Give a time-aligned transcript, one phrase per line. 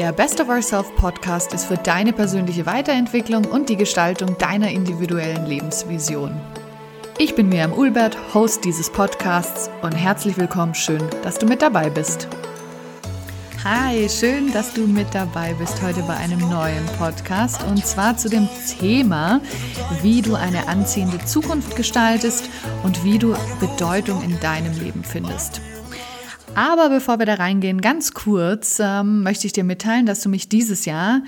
[0.00, 5.44] Der Best of Ourself Podcast ist für deine persönliche Weiterentwicklung und die Gestaltung deiner individuellen
[5.44, 6.40] Lebensvision.
[7.18, 11.90] Ich bin Miriam Ulbert, Host dieses Podcasts und herzlich willkommen, schön, dass du mit dabei
[11.90, 12.28] bist.
[13.62, 18.30] Hi, schön, dass du mit dabei bist heute bei einem neuen Podcast und zwar zu
[18.30, 18.48] dem
[18.78, 19.42] Thema,
[20.00, 22.48] wie du eine anziehende Zukunft gestaltest
[22.84, 25.60] und wie du Bedeutung in deinem Leben findest.
[26.54, 30.48] Aber bevor wir da reingehen, ganz kurz ähm, möchte ich dir mitteilen, dass du mich
[30.48, 31.22] dieses Jahr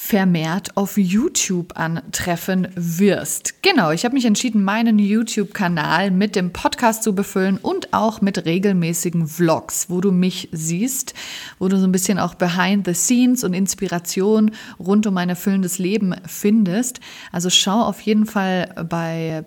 [0.00, 3.62] vermehrt auf YouTube antreffen wirst.
[3.62, 8.44] Genau, ich habe mich entschieden, meinen YouTube-Kanal mit dem Podcast zu befüllen und auch mit
[8.44, 11.14] regelmäßigen Vlogs, wo du mich siehst,
[11.58, 15.78] wo du so ein bisschen auch behind the scenes und Inspiration rund um mein erfüllendes
[15.80, 17.00] Leben findest.
[17.32, 19.44] Also schau auf jeden Fall bei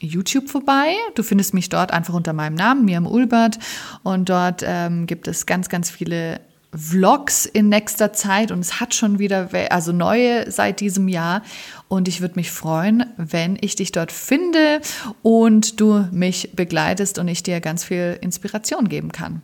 [0.00, 0.94] YouTube vorbei.
[1.14, 3.58] Du findest mich dort einfach unter meinem Namen, Miriam Ulbert.
[4.02, 6.40] Und dort ähm, gibt es ganz, ganz viele
[6.76, 11.42] Vlogs in nächster Zeit und es hat schon wieder, also neue seit diesem Jahr.
[11.88, 14.80] Und ich würde mich freuen, wenn ich dich dort finde
[15.22, 19.42] und du mich begleitest und ich dir ganz viel Inspiration geben kann.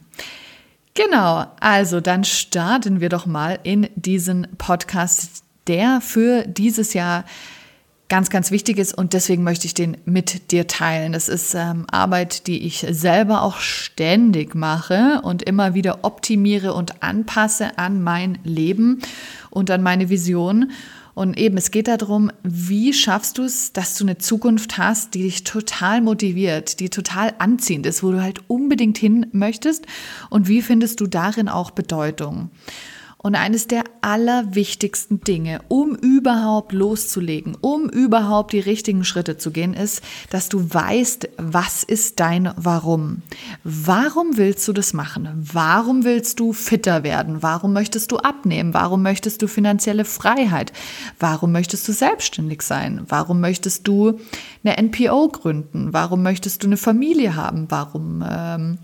[0.94, 7.24] Genau, also dann starten wir doch mal in diesen Podcast, der für dieses Jahr
[8.12, 11.14] ganz, ganz wichtig ist und deswegen möchte ich den mit dir teilen.
[11.14, 17.02] Das ist ähm, Arbeit, die ich selber auch ständig mache und immer wieder optimiere und
[17.02, 19.00] anpasse an mein Leben
[19.48, 20.72] und an meine Vision.
[21.14, 25.22] Und eben, es geht darum, wie schaffst du es, dass du eine Zukunft hast, die
[25.22, 29.86] dich total motiviert, die total anziehend ist, wo du halt unbedingt hin möchtest
[30.28, 32.50] und wie findest du darin auch Bedeutung.
[33.22, 39.74] Und eines der allerwichtigsten Dinge, um überhaupt loszulegen, um überhaupt die richtigen Schritte zu gehen,
[39.74, 43.22] ist, dass du weißt, was ist dein Warum.
[43.62, 45.28] Warum willst du das machen?
[45.52, 47.42] Warum willst du fitter werden?
[47.42, 48.74] Warum möchtest du abnehmen?
[48.74, 50.72] Warum möchtest du finanzielle Freiheit?
[51.20, 53.02] Warum möchtest du selbstständig sein?
[53.08, 54.18] Warum möchtest du
[54.64, 55.92] eine NPO gründen?
[55.92, 57.66] Warum möchtest du eine Familie haben?
[57.70, 58.78] Warum ähm,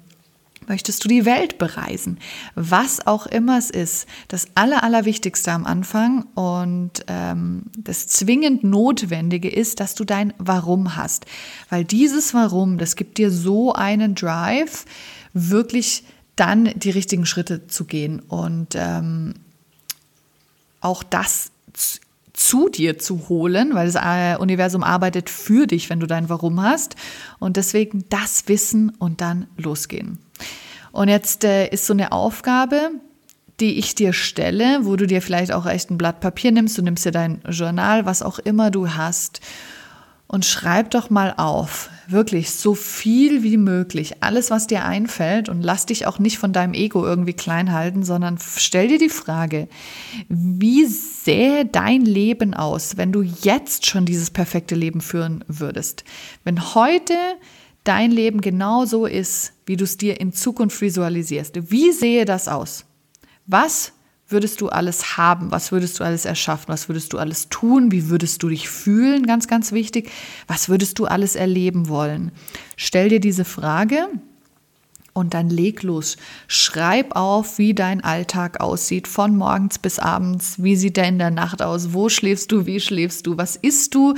[0.68, 2.18] Möchtest du die Welt bereisen?
[2.54, 9.48] Was auch immer es ist, das Aller, Allerwichtigste am Anfang und ähm, das zwingend Notwendige
[9.48, 11.24] ist, dass du dein Warum hast.
[11.70, 14.84] Weil dieses Warum, das gibt dir so einen Drive,
[15.32, 16.04] wirklich
[16.36, 19.34] dann die richtigen Schritte zu gehen und ähm,
[20.80, 21.50] auch das
[22.34, 26.62] zu dir zu holen, weil das äh, Universum arbeitet für dich, wenn du dein Warum
[26.62, 26.94] hast.
[27.40, 30.18] Und deswegen das Wissen und dann losgehen.
[30.92, 32.90] Und jetzt äh, ist so eine Aufgabe,
[33.60, 36.82] die ich dir stelle, wo du dir vielleicht auch echt ein Blatt Papier nimmst, du
[36.82, 39.40] nimmst dir dein Journal, was auch immer du hast
[40.28, 45.48] und schreib doch mal auf, wirklich so viel wie möglich, alles, was dir einfällt.
[45.48, 49.08] Und lass dich auch nicht von deinem Ego irgendwie klein halten, sondern stell dir die
[49.08, 49.68] Frage,
[50.28, 56.04] wie sähe dein Leben aus, wenn du jetzt schon dieses perfekte Leben führen würdest?
[56.44, 57.14] Wenn heute
[57.88, 61.70] dein Leben genau so ist, wie du es dir in Zukunft visualisierst.
[61.70, 62.84] Wie sehe das aus?
[63.46, 63.92] Was
[64.28, 65.50] würdest du alles haben?
[65.50, 66.68] Was würdest du alles erschaffen?
[66.68, 67.90] Was würdest du alles tun?
[67.90, 69.26] Wie würdest du dich fühlen?
[69.26, 70.10] Ganz, ganz wichtig.
[70.46, 72.30] Was würdest du alles erleben wollen?
[72.76, 74.08] Stell dir diese Frage
[75.18, 76.16] und dann leg los.
[76.46, 80.62] Schreib auf, wie dein Alltag aussieht, von morgens bis abends.
[80.62, 81.92] Wie sieht der in der Nacht aus?
[81.92, 82.66] Wo schläfst du?
[82.66, 83.36] Wie schläfst du?
[83.36, 84.14] Was isst du?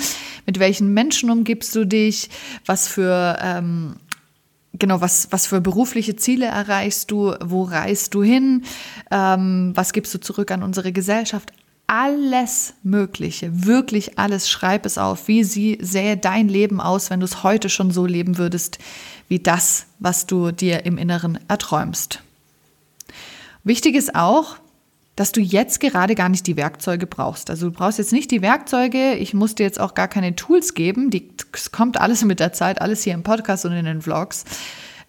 [0.46, 2.28] Mit welchen Menschen umgibst du dich?
[2.66, 3.96] Was für, ähm,
[4.74, 7.34] genau, was, was für berufliche Ziele erreichst du?
[7.42, 8.64] Wo reist du hin?
[9.10, 11.52] Ähm, was gibst du zurück an unsere Gesellschaft?
[11.90, 15.26] Alles Mögliche, wirklich alles, schreib es auf.
[15.26, 18.78] Wie sie sähe dein Leben aus, wenn du es heute schon so leben würdest,
[19.26, 22.22] wie das, was du dir im Inneren erträumst.
[23.64, 24.56] Wichtig ist auch,
[25.16, 27.50] dass du jetzt gerade gar nicht die Werkzeuge brauchst.
[27.50, 30.74] Also du brauchst jetzt nicht die Werkzeuge, ich muss dir jetzt auch gar keine Tools
[30.74, 34.00] geben, die, das kommt alles mit der Zeit, alles hier im Podcast und in den
[34.00, 34.44] Vlogs.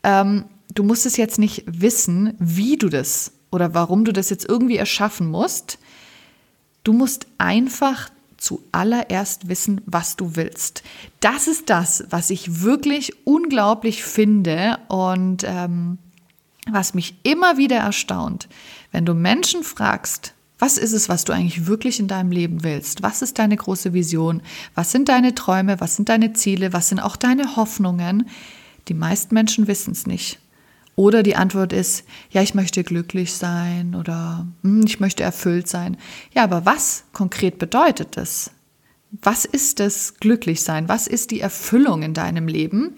[0.01, 4.49] Ähm, du musst es jetzt nicht wissen, wie du das oder warum du das jetzt
[4.49, 5.77] irgendwie erschaffen musst.
[6.83, 10.83] Du musst einfach zuallererst wissen, was du willst.
[11.19, 15.99] Das ist das, was ich wirklich unglaublich finde und ähm,
[16.69, 18.47] was mich immer wieder erstaunt.
[18.91, 23.01] Wenn du Menschen fragst, was ist es, was du eigentlich wirklich in deinem Leben willst?
[23.01, 24.41] Was ist deine große Vision?
[24.75, 25.79] Was sind deine Träume?
[25.79, 26.71] Was sind deine Ziele?
[26.71, 28.29] Was sind auch deine Hoffnungen?
[28.87, 30.39] Die meisten Menschen wissen es nicht.
[30.95, 35.97] Oder die Antwort ist, ja, ich möchte glücklich sein oder hm, ich möchte erfüllt sein.
[36.33, 38.51] Ja, aber was konkret bedeutet das?
[39.21, 40.87] Was ist das glücklich sein?
[40.87, 42.95] Was ist die Erfüllung in deinem Leben?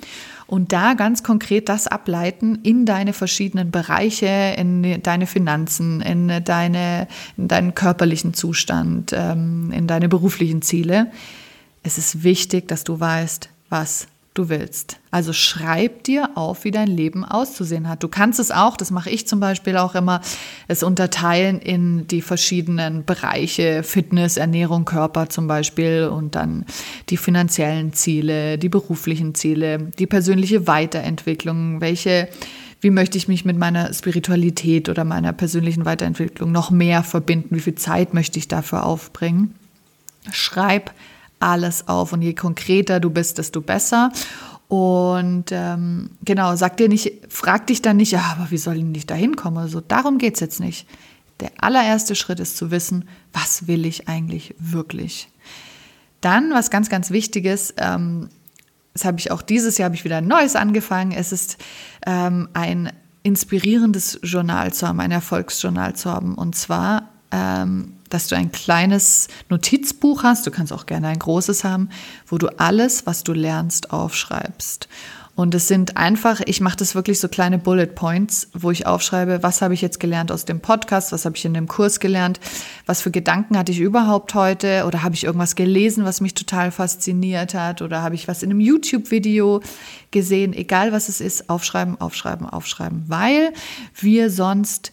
[0.54, 7.07] und da ganz konkret das ableiten in deine verschiedenen Bereiche, in deine Finanzen, in, deine,
[7.38, 11.12] in deinen körperlichen Zustand, ähm, in deine beruflichen Ziele.
[11.81, 15.00] Es ist wichtig, dass du weißt, was du willst.
[15.12, 18.04] Also schreib dir auf, wie dein Leben auszusehen hat.
[18.04, 20.22] Du kannst es auch, das mache ich zum Beispiel auch immer,
[20.68, 26.66] es unterteilen in die verschiedenen Bereiche, Fitness, Ernährung, Körper zum Beispiel und dann
[27.10, 32.30] die finanziellen Ziele, die beruflichen Ziele, die persönliche Weiterentwicklung, welche
[32.82, 37.56] wie möchte ich mich mit meiner Spiritualität oder meiner persönlichen Weiterentwicklung noch mehr verbinden?
[37.56, 39.56] Wie viel Zeit möchte ich dafür aufbringen?
[40.34, 40.92] Schreib
[41.44, 44.12] alles auf und je konkreter du bist, desto besser.
[44.69, 49.06] Und ähm, genau, sag dir nicht, frag dich dann nicht, ja, aber wie soll ich
[49.06, 49.60] da hinkommen?
[49.60, 50.88] Also darum geht es jetzt nicht.
[51.42, 55.30] Der allererste Schritt ist zu wissen, was will ich eigentlich wirklich.
[56.22, 58.30] Dann, was ganz, ganz wichtig ist, ähm,
[58.94, 61.12] das habe ich auch dieses Jahr habe ich wieder ein neues angefangen.
[61.12, 61.57] Es ist
[62.06, 62.92] ähm, ein
[63.24, 66.36] inspirierendes Journal zu haben, ein Erfolgsjournal zu haben.
[66.36, 71.63] Und zwar ähm, dass du ein kleines Notizbuch hast, du kannst auch gerne ein großes
[71.63, 71.89] haben,
[72.27, 74.88] wo du alles, was du lernst, aufschreibst.
[75.36, 79.42] Und es sind einfach, ich mache das wirklich so kleine Bullet Points, wo ich aufschreibe,
[79.42, 82.39] was habe ich jetzt gelernt aus dem Podcast, was habe ich in dem Kurs gelernt,
[82.86, 86.69] was für Gedanken hatte ich überhaupt heute oder habe ich irgendwas gelesen, was mich total
[86.69, 89.62] fasziniert hat oder habe ich was in einem YouTube-Video
[90.12, 93.54] gesehen, egal was es ist, aufschreiben, aufschreiben, aufschreiben, weil
[94.00, 94.92] wir sonst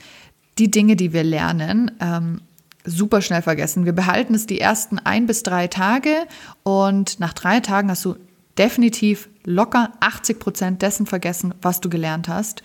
[0.59, 2.41] die Dinge, die wir lernen, ähm,
[2.85, 3.85] super schnell vergessen.
[3.85, 6.27] Wir behalten es die ersten ein bis drei Tage
[6.63, 8.17] und nach drei Tagen hast du
[8.59, 12.63] definitiv locker 80 Prozent dessen vergessen, was du gelernt hast.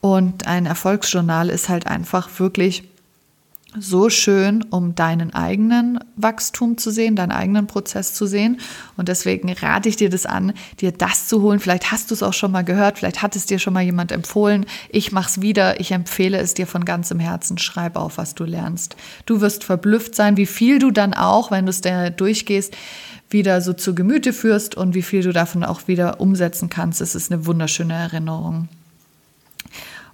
[0.00, 2.91] Und ein Erfolgsjournal ist halt einfach wirklich
[3.78, 8.60] so schön, um deinen eigenen Wachstum zu sehen, deinen eigenen Prozess zu sehen.
[8.96, 11.58] Und deswegen rate ich dir das an, dir das zu holen.
[11.58, 14.12] Vielleicht hast du es auch schon mal gehört, vielleicht hat es dir schon mal jemand
[14.12, 14.66] empfohlen.
[14.90, 17.56] Ich mache es wieder, ich empfehle es dir von ganzem Herzen.
[17.56, 18.96] Schreib auf, was du lernst.
[19.24, 22.76] Du wirst verblüfft sein, wie viel du dann auch, wenn du es da durchgehst,
[23.30, 27.00] wieder so zu Gemüte führst und wie viel du davon auch wieder umsetzen kannst.
[27.00, 28.68] Es ist eine wunderschöne Erinnerung.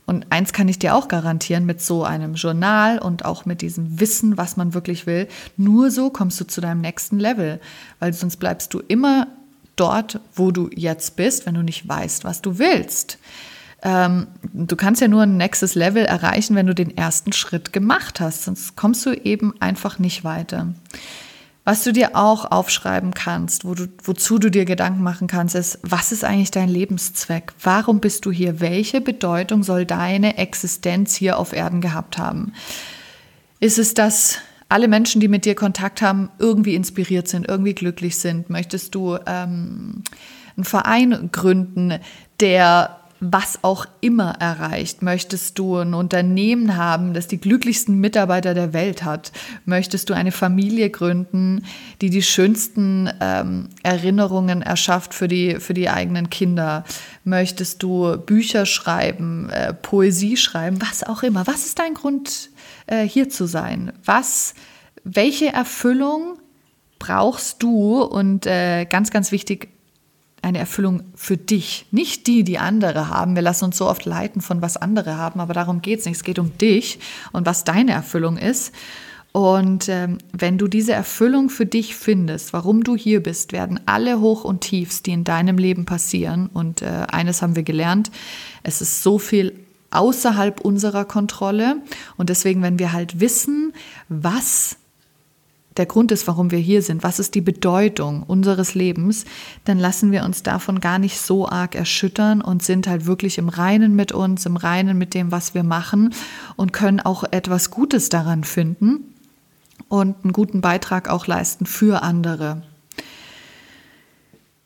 [0.09, 4.01] Und eins kann ich dir auch garantieren, mit so einem Journal und auch mit diesem
[4.01, 5.29] Wissen, was man wirklich will,
[5.59, 7.61] nur so kommst du zu deinem nächsten Level,
[7.99, 9.27] weil sonst bleibst du immer
[9.77, 13.19] dort, wo du jetzt bist, wenn du nicht weißt, was du willst.
[13.83, 18.19] Ähm, du kannst ja nur ein nächstes Level erreichen, wenn du den ersten Schritt gemacht
[18.19, 20.69] hast, sonst kommst du eben einfach nicht weiter.
[21.69, 25.79] Was du dir auch aufschreiben kannst, wo du, wozu du dir Gedanken machen kannst, ist,
[25.83, 27.53] was ist eigentlich dein Lebenszweck?
[27.63, 28.61] Warum bist du hier?
[28.61, 32.55] Welche Bedeutung soll deine Existenz hier auf Erden gehabt haben?
[33.61, 34.39] Ist es, dass
[34.71, 38.49] alle Menschen, die mit dir Kontakt haben, irgendwie inspiriert sind, irgendwie glücklich sind?
[38.49, 40.05] Möchtest du ähm,
[40.57, 41.99] einen Verein gründen,
[42.41, 45.03] der was auch immer erreicht?
[45.03, 49.33] Möchtest du ein Unternehmen haben, das die glücklichsten Mitarbeiter der Welt hat?
[49.65, 51.65] Möchtest du eine Familie gründen,
[52.01, 56.85] die die schönsten ähm, Erinnerungen erschafft für die, für die eigenen Kinder?
[57.25, 61.47] Möchtest du Bücher schreiben, äh, Poesie schreiben, was auch immer?
[61.47, 62.51] Was ist dein Grund,
[62.87, 63.93] äh, hier zu sein?
[64.05, 64.55] Was,
[65.03, 66.39] welche Erfüllung
[67.01, 68.01] brauchst du?
[68.01, 69.71] Und äh, ganz, ganz wichtig,
[70.43, 73.35] eine Erfüllung für dich, nicht die, die andere haben.
[73.35, 76.17] Wir lassen uns so oft leiten von was andere haben, aber darum geht es nicht.
[76.17, 76.99] Es geht um dich
[77.33, 78.73] und was deine Erfüllung ist.
[79.33, 84.21] Und ähm, wenn du diese Erfüllung für dich findest, warum du hier bist, werden alle
[84.21, 86.49] Hoch und Tiefs, die in deinem Leben passieren.
[86.53, 88.11] Und äh, eines haben wir gelernt,
[88.63, 89.53] es ist so viel
[89.91, 91.77] außerhalb unserer Kontrolle.
[92.17, 93.73] Und deswegen, wenn wir halt wissen,
[94.09, 94.77] was
[95.79, 99.25] der Grund ist, warum wir hier sind, was ist die Bedeutung unseres Lebens,
[99.65, 103.49] dann lassen wir uns davon gar nicht so arg erschüttern und sind halt wirklich im
[103.49, 106.13] Reinen mit uns, im Reinen mit dem, was wir machen
[106.57, 109.15] und können auch etwas Gutes daran finden
[109.89, 112.63] und einen guten Beitrag auch leisten für andere.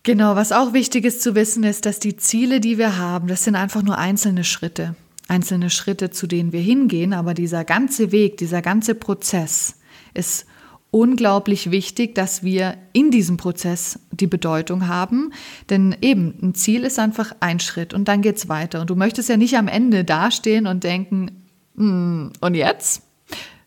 [0.05, 3.45] Genau, was auch wichtig ist zu wissen, ist, dass die Ziele, die wir haben, das
[3.45, 4.97] sind einfach nur einzelne Schritte.
[5.29, 9.77] Einzelne Schritte, zu denen wir hingehen, aber dieser ganze Weg, dieser ganze Prozess
[10.13, 10.47] ist
[10.93, 15.33] unglaublich wichtig, dass wir in diesem Prozess die Bedeutung haben.
[15.71, 18.83] Denn eben, ein Ziel ist einfach ein Schritt und dann geht's weiter.
[18.83, 21.31] Und du möchtest ja nicht am Ende dastehen und denken,
[21.77, 23.03] hm, und jetzt?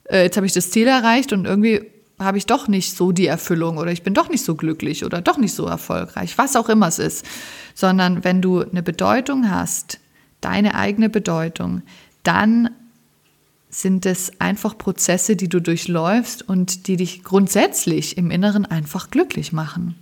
[0.06, 1.82] Äh, jetzt habe ich das Ziel erreicht und irgendwie
[2.20, 5.20] habe ich doch nicht so die Erfüllung oder ich bin doch nicht so glücklich oder
[5.20, 7.26] doch nicht so erfolgreich, was auch immer es ist.
[7.74, 10.00] Sondern wenn du eine Bedeutung hast,
[10.42, 11.82] deine eigene Bedeutung,
[12.22, 12.70] dann
[13.70, 19.52] sind es einfach Prozesse, die du durchläufst und die dich grundsätzlich im Inneren einfach glücklich
[19.52, 19.96] machen.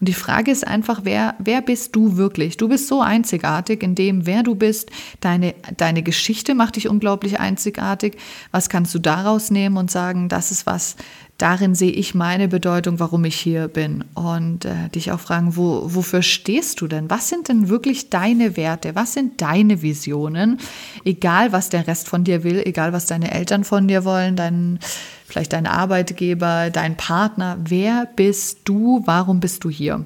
[0.00, 2.56] Und die Frage ist einfach, wer, wer bist du wirklich?
[2.56, 4.90] Du bist so einzigartig in dem, wer du bist.
[5.20, 8.16] Deine, deine Geschichte macht dich unglaublich einzigartig.
[8.52, 10.96] Was kannst du daraus nehmen und sagen, das ist was,
[11.38, 14.04] darin sehe ich meine Bedeutung, warum ich hier bin.
[14.14, 17.08] Und äh, dich auch fragen, wo, wofür stehst du denn?
[17.08, 18.94] Was sind denn wirklich deine Werte?
[18.96, 20.58] Was sind deine Visionen?
[21.04, 24.80] Egal, was der Rest von dir will, egal, was deine Eltern von dir wollen, dein,
[25.26, 27.56] vielleicht dein Arbeitgeber, dein Partner.
[27.64, 29.02] Wer bist du?
[29.06, 30.04] Warum bist du hier?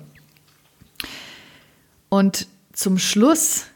[2.11, 3.67] Und zum Schluss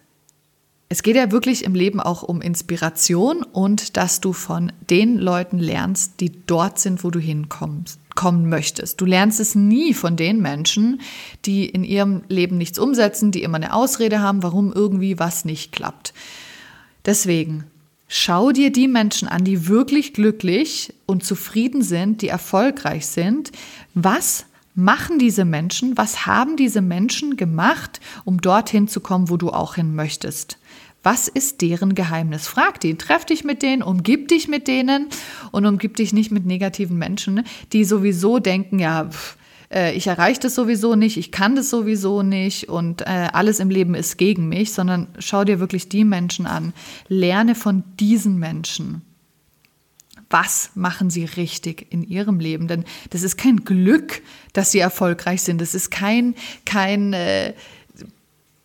[0.89, 5.59] es geht ja wirklich im Leben auch um Inspiration und dass du von den Leuten
[5.59, 9.01] lernst, die dort sind, wo du hinkommst kommen möchtest.
[9.01, 11.01] Du lernst es nie von den Menschen,
[11.45, 15.73] die in ihrem Leben nichts umsetzen, die immer eine Ausrede haben, warum irgendwie was nicht
[15.73, 16.15] klappt.
[17.05, 17.65] Deswegen
[18.09, 23.53] schau dir die Menschen an, die wirklich glücklich und zufrieden sind, die erfolgreich sind.
[23.95, 25.97] Was machen diese Menschen?
[25.97, 30.59] Was haben diese Menschen gemacht, um dorthin zu kommen, wo du auch hin möchtest?
[31.07, 32.49] Was ist deren Geheimnis?
[32.49, 35.07] Frag die, treff dich mit denen, umgib dich mit denen
[35.53, 39.37] und umgib dich nicht mit negativen Menschen, die sowieso denken, ja, pff,
[39.73, 43.71] äh, ich erreiche das sowieso nicht, ich kann das sowieso nicht und äh, alles im
[43.71, 46.73] Leben ist gegen mich, sondern schau dir wirklich die Menschen an.
[47.07, 49.03] Lerne von diesen Menschen.
[50.29, 52.67] Was machen sie richtig in ihrem Leben?
[52.67, 54.23] Denn das ist kein Glück,
[54.55, 55.61] dass sie erfolgreich sind.
[55.61, 56.35] Das ist kein,
[56.65, 57.55] kein äh,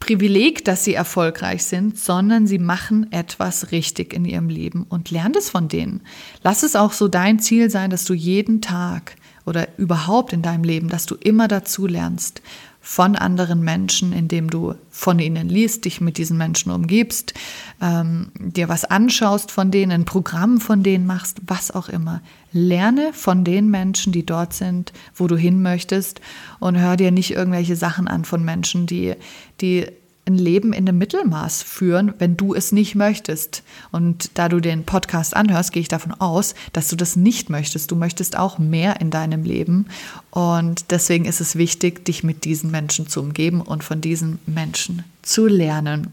[0.01, 5.37] Privileg, dass sie erfolgreich sind, sondern sie machen etwas richtig in ihrem Leben und lernt
[5.37, 6.01] es von denen.
[6.43, 9.15] Lass es auch so dein Ziel sein, dass du jeden Tag
[9.45, 12.41] oder überhaupt in deinem Leben, dass du immer dazu lernst
[12.83, 17.35] von anderen Menschen, indem du von ihnen liest, dich mit diesen Menschen umgibst,
[17.79, 22.21] ähm, dir was anschaust von denen, ein Programm von denen machst, was auch immer.
[22.51, 26.21] Lerne von den Menschen, die dort sind, wo du hin möchtest
[26.59, 29.13] und hör dir nicht irgendwelche Sachen an von Menschen, die,
[29.61, 29.85] die
[30.25, 33.63] ein Leben in dem Mittelmaß führen, wenn du es nicht möchtest.
[33.91, 37.89] Und da du den Podcast anhörst, gehe ich davon aus, dass du das nicht möchtest.
[37.91, 39.87] Du möchtest auch mehr in deinem Leben.
[40.29, 45.03] Und deswegen ist es wichtig, dich mit diesen Menschen zu umgeben und von diesen Menschen
[45.23, 46.07] zu lernen.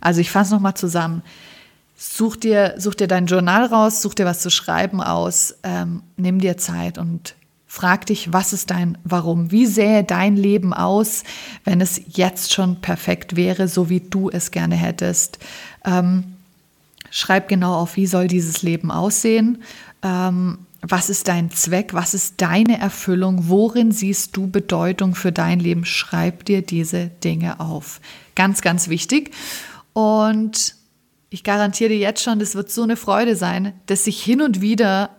[0.00, 1.22] Also ich fasse nochmal zusammen.
[1.98, 6.40] Such dir, such dir dein Journal raus, such dir was zu schreiben aus, ähm, nimm
[6.40, 7.34] dir Zeit und
[7.76, 9.50] Frag dich, was ist dein Warum?
[9.52, 11.24] Wie sähe dein Leben aus,
[11.64, 15.38] wenn es jetzt schon perfekt wäre, so wie du es gerne hättest?
[15.84, 16.24] Ähm,
[17.10, 19.62] schreib genau auf, wie soll dieses Leben aussehen?
[20.02, 21.92] Ähm, was ist dein Zweck?
[21.92, 23.50] Was ist deine Erfüllung?
[23.50, 25.84] Worin siehst du Bedeutung für dein Leben?
[25.84, 28.00] Schreib dir diese Dinge auf.
[28.34, 29.32] Ganz, ganz wichtig.
[29.92, 30.76] Und
[31.28, 34.62] ich garantiere dir jetzt schon, das wird so eine Freude sein, dass sich hin und
[34.62, 35.10] wieder